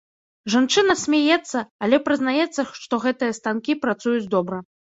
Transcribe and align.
Жанчына 0.53 0.95
смяецца, 1.01 1.57
але 1.87 2.01
прызнаецца, 2.07 2.67
што 2.83 3.01
гэтыя 3.07 3.39
станкі 3.41 3.77
працуюць 3.85 4.29
добра. 4.37 4.57